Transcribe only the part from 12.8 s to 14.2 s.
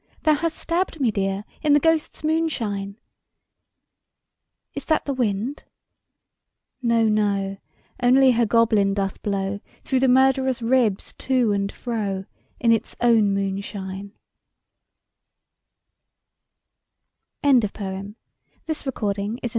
own moonshine.